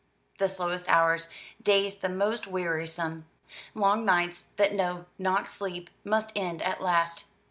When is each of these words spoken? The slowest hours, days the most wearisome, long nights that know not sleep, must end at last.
The 0.39 0.49
slowest 0.49 0.89
hours, 0.89 1.29
days 1.61 1.99
the 1.99 2.09
most 2.09 2.47
wearisome, 2.47 3.27
long 3.75 4.03
nights 4.03 4.47
that 4.57 4.73
know 4.73 5.05
not 5.19 5.47
sleep, 5.47 5.91
must 6.03 6.31
end 6.35 6.63
at 6.63 6.81
last. 6.81 7.25